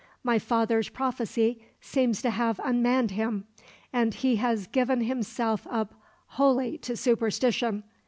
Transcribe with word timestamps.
My 0.23 0.39
father's 0.39 0.89
prophecy 0.89 1.63
seems 1.79 2.23
to 2.23 2.31
have 2.31 2.59
unmanned 2.63 3.11
him, 3.11 3.45
and 3.93 4.15
he 4.15 4.37
has 4.37 4.65
given 4.65 5.01
himself 5.01 5.67
up 5.69 5.93
wholly 6.25 6.79
to 6.79 6.97
superstition. 6.97 7.83